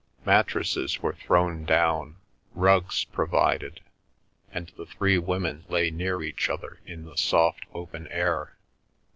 Mattresses 0.25 1.03
were 1.03 1.13
thrown 1.13 1.63
down, 1.63 2.15
rugs 2.55 3.03
provided, 3.03 3.81
and 4.51 4.65
the 4.75 4.87
three 4.87 5.19
women 5.19 5.63
lay 5.69 5.91
near 5.91 6.23
each 6.23 6.49
other 6.49 6.79
in 6.87 7.05
the 7.05 7.15
soft 7.17 7.65
open 7.71 8.07
air. 8.07 8.57